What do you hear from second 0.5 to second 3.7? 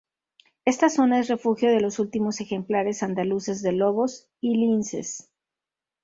Esta zona es refugio de los últimos ejemplares andaluces